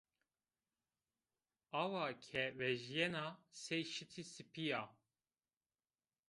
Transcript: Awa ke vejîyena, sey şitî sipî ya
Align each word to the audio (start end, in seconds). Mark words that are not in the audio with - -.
Awa 1.81 2.05
ke 2.25 2.43
vejîyena, 2.57 3.25
sey 3.61 3.83
şitî 3.93 4.23
sipî 4.33 4.65
ya 4.71 4.83